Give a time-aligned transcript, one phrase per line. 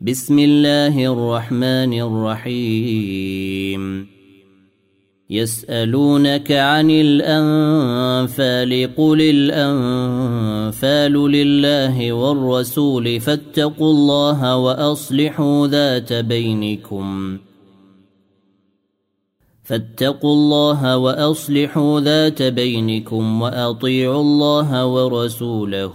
[0.00, 4.06] بسم الله الرحمن الرحيم.
[5.30, 17.38] يسألونك عن الأنفال قل الأنفال لله والرسول فاتقوا الله وأصلحوا ذات بينكم.
[19.64, 25.94] فاتقوا الله وأصلحوا ذات بينكم وأطيعوا الله ورسوله.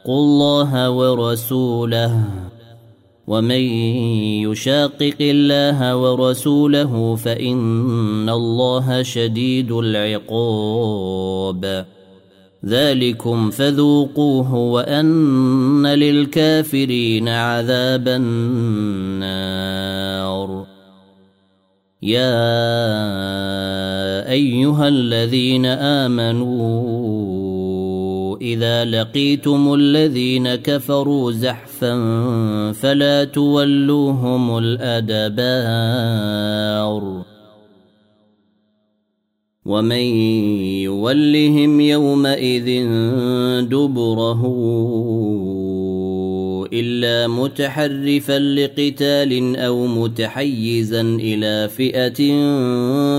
[0.00, 2.24] شاقوا الله ورسوله
[3.26, 3.60] ومن
[4.48, 10.84] يشاقق الله ورسوله فإن الله شديد العقاب
[12.66, 19.50] ذلكم فذوقوه وأن للكافرين عذاب النار
[22.02, 22.40] يا
[24.32, 27.49] ايها الذين امنوا
[28.40, 31.92] إذا لقيتم الذين كفروا زحفا
[32.72, 36.10] فلا تولوهم الأدبار.
[39.64, 40.04] ومن
[40.82, 42.84] يولهم يومئذ
[43.68, 44.42] دبره
[46.72, 52.20] إلا متحرفا لقتال أو متحيزا إلى فئة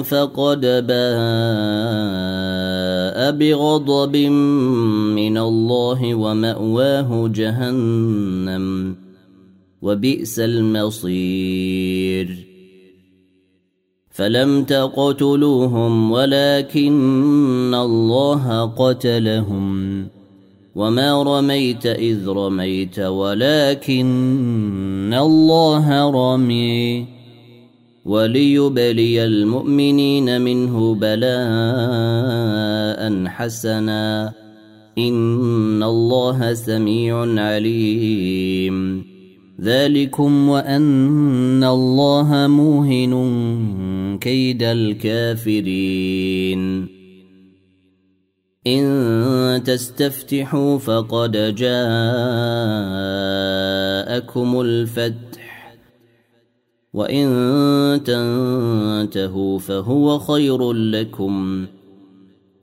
[0.01, 2.70] فقد باء.
[3.29, 4.15] بغضب
[5.15, 8.95] من الله ومأواه جهنم
[9.81, 12.47] وبئس المصير.
[14.11, 20.07] فلم تقتلوهم ولكن الله قتلهم.
[20.75, 27.05] وما رميت إذ رميت ولكن الله رمي.
[28.05, 31.31] وليبلي المؤمنين منه بلاء
[33.25, 34.33] حسنا.
[34.97, 39.05] إن الله سميع عليم.
[39.61, 43.13] ذلكم وأن الله موهن
[44.21, 45.81] كيد الكافرين.
[48.67, 51.81] إن تستفتحوا فقد جاءكم
[54.61, 55.40] الفتح.
[56.93, 61.65] وان تنتهوا فهو خير لكم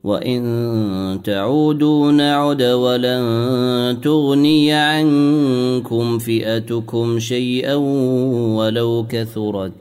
[0.03, 7.75] وان تعودوا نعد ولن تغني عنكم فئتكم شيئا
[8.55, 9.73] ولو كثرت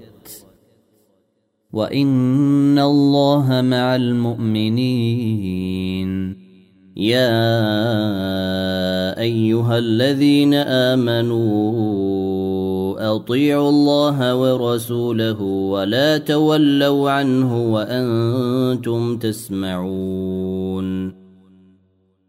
[1.72, 5.48] وان الله مع المؤمنين
[6.96, 7.38] يا
[9.20, 12.07] ايها الذين امنوا
[12.98, 21.18] أطيعوا الله ورسوله ولا تولوا عنه وأنتم تسمعون.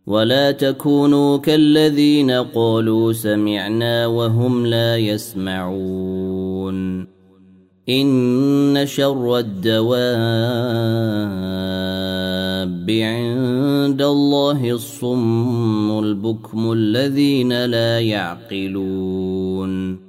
[0.07, 7.07] ولا تكونوا كالذين قالوا سمعنا وهم لا يسمعون.
[7.89, 9.99] إن شر الدواب
[12.89, 20.08] عند الله الصم البكم الذين لا يعقلون.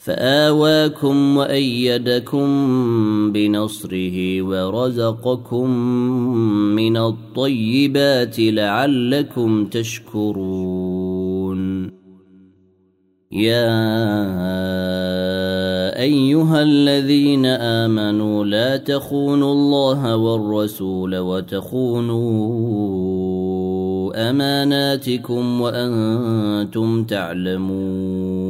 [0.00, 2.46] فآواكم وأيدكم
[3.32, 5.70] بنصره ورزقكم
[6.76, 11.60] من الطيبات لعلكم تشكرون.
[13.32, 13.70] يا
[16.00, 22.20] أيها الذين آمنوا لا تخونوا الله والرسول وتخونوا
[24.30, 28.49] أماناتكم وأنتم تعلمون.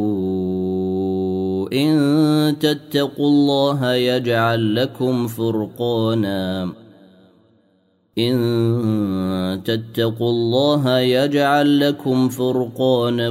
[1.73, 6.73] إن تتقوا الله يجعل لكم فرقانا.
[8.17, 13.29] إن تتقوا الله يجعل لكم فرقانا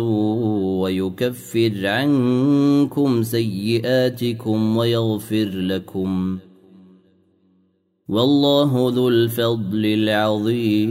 [0.78, 6.38] ويكفر عنكم سيئاتكم ويغفر لكم.
[8.08, 10.90] والله ذو الفضل العظيم.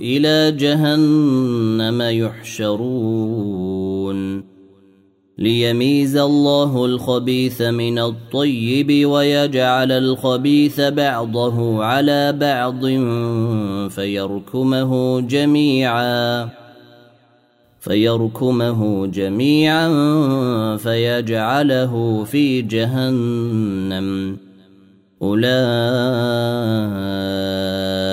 [0.00, 3.70] إلى جهنم يحشرون.
[5.38, 12.86] ليميز الله الخبيث من الطيب ويجعل الخبيث بعضه على بعض
[13.90, 16.48] فيركمه جميعا
[17.80, 19.88] فيركمه جميعا
[20.76, 24.36] فيجعله في جهنم.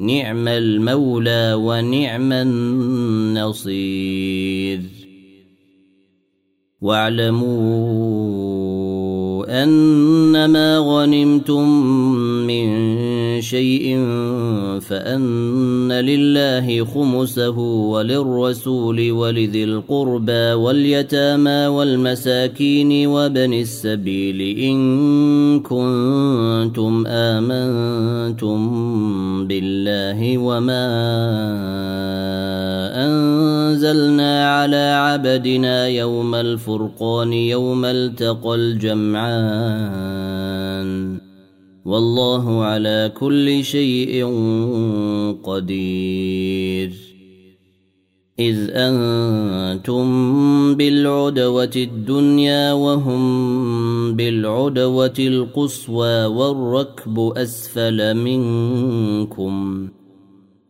[0.00, 3.88] نعم المولى ونعم النصير.
[6.80, 8.38] واعلموا
[9.62, 11.68] أنما غنمتم
[12.46, 12.68] من
[13.40, 13.96] شيء
[14.88, 17.58] فأن لله خمسه
[17.92, 28.58] وللرسول ولذي القربى واليتامى والمساكين وابن السبيل إن كنتم آمنتم
[29.46, 30.88] بالله وما
[33.06, 40.28] أنزلنا على عبدنا يوم الفرقان يوم التقى الجمعان
[41.88, 44.24] والله على كل شيء
[45.44, 46.92] قدير.
[48.38, 50.04] إذ أنتم
[50.74, 53.22] بالعدوة الدنيا وهم
[54.16, 59.88] بالعدوة القصوى والركب أسفل منكم.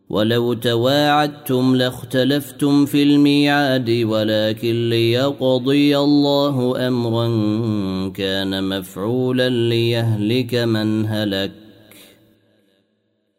[0.09, 7.27] ولو تواعدتم لاختلفتم في الميعاد ولكن ليقضي الله امرا
[8.09, 11.51] كان مفعولا ليهلك من هلك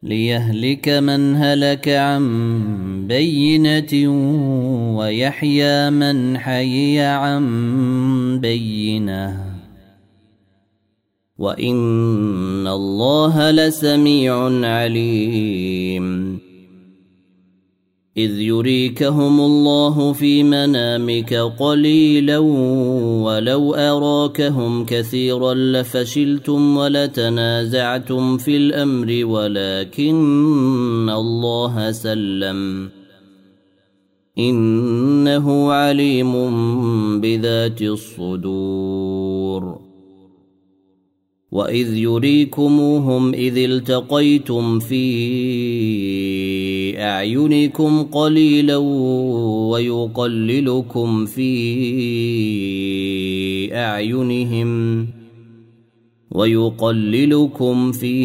[0.02, 3.92] ليهلك من هلك عن بينة
[4.98, 9.44] ويحيى من حي عن بينة.
[11.38, 14.34] وإن الله لسميع
[14.66, 16.40] عليم.
[18.24, 22.38] إذ يريكهم الله في منامك قليلا
[23.24, 32.88] ولو أراكهم كثيرا لفشلتم ولتنازعتم في الأمر ولكن الله سلم.
[34.38, 36.32] إنه عليم
[37.20, 39.90] بذات الصدور.
[41.52, 45.04] وإذ يريكموهم إذ التقيتم في
[47.00, 48.76] اعينكم قليلا
[49.70, 51.50] ويقللكم في
[53.74, 55.06] أعينهم
[56.30, 58.16] ويقللكم في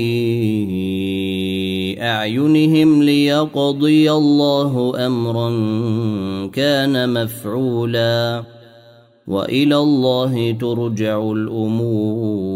[2.01, 5.50] أعينهم ليقضي الله أمرا
[6.48, 8.44] كان مفعولا
[9.27, 12.55] وإلى الله ترجع الأمور.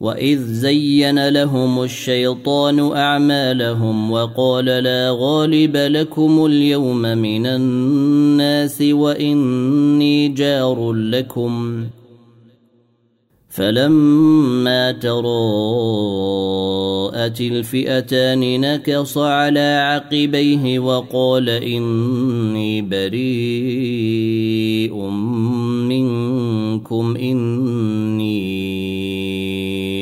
[0.00, 11.86] واذ زين لهم الشيطان اعمالهم وقال لا غالب لكم اليوم من الناس واني جار لكم
[13.48, 15.30] فلما تراءت
[17.40, 23.16] الفئتان نكص على عقبيه وقال اني بريء
[25.88, 28.85] منكم اني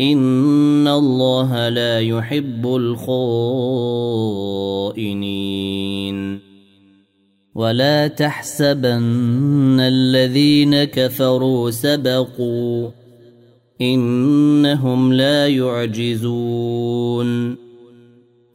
[0.00, 2.66] إن الله لا يحب
[4.96, 5.12] الخائنين
[7.54, 12.90] ولا تحسبن الذين كفروا سبقوا
[13.80, 16.92] إنهم لا يعجزون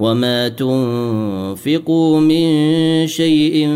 [0.00, 2.46] وما تنفقوا من
[3.06, 3.66] شيء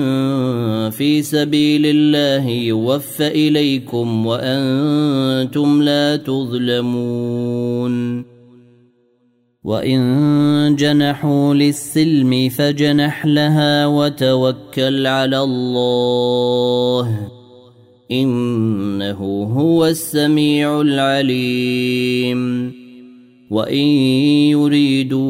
[0.90, 8.24] في سبيل الله يوفى اليكم وأنتم لا تظلمون
[9.64, 17.28] وان جنحوا للسلم فجنح لها وتوكل على الله
[18.10, 22.83] انه هو السميع العليم
[23.50, 23.86] وان
[24.50, 25.24] يريدوا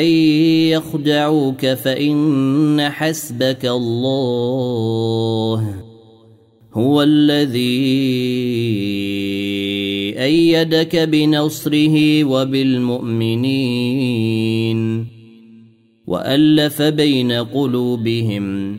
[0.00, 0.06] ان
[0.72, 5.74] يخدعوك فان حسبك الله
[6.74, 8.02] هو الذي
[10.18, 13.52] إيدك بنصره وبالمؤمنين
[16.06, 18.78] والف بين قلوبهم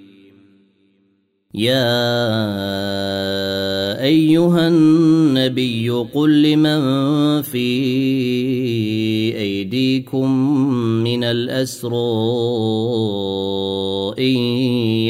[1.53, 1.83] يا
[4.03, 6.81] ايها النبي قل لمن
[7.41, 7.67] في
[9.37, 10.31] ايديكم
[11.03, 11.91] من الاسرى
[14.19, 14.35] ان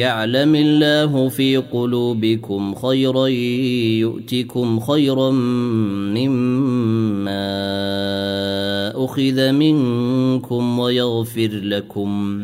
[0.01, 5.31] يعلم الله في قلوبكم خيرا يؤتكم خيرا
[6.11, 7.51] مما
[9.05, 12.43] اخذ منكم ويغفر لكم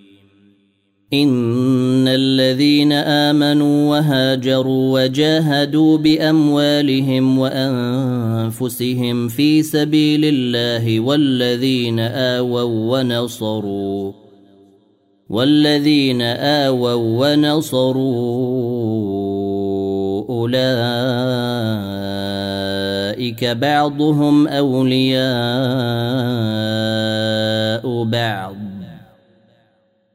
[1.13, 14.11] ان الذين امنوا وهاجروا وجاهدوا باموالهم وانفسهم في سبيل الله والذين اووا ونصروا
[15.29, 18.01] والذين اووا ونصروا
[20.29, 20.61] اولئك
[23.45, 25.21] بعضهم اولياء
[28.03, 28.60] بعض